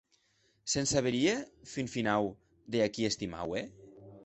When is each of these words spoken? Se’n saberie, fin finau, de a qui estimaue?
Se’n 0.71 0.87
saberie, 0.91 1.35
fin 1.73 1.91
finau, 1.97 2.31
de 2.69 2.81
a 2.87 2.89
qui 2.93 3.05
estimaue? 3.13 3.63